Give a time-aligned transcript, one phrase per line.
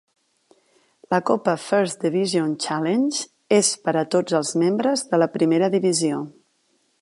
[1.15, 3.27] La copa First Division Challenge
[3.61, 6.25] és per a tots els membres de la primera divisió.